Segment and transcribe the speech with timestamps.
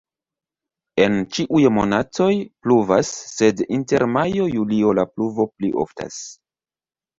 [1.03, 2.31] En ĉiuj monatoj
[2.65, 6.21] pluvas, sed inter majo-julio la pluvo pli oftas.